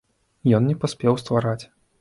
Ён 0.59 0.63
не 0.69 0.77
паспеў 0.85 1.13
ствараць. 1.25 1.59